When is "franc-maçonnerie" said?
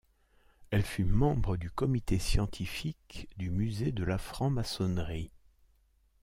4.17-5.29